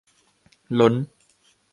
[0.77, 0.95] ล้น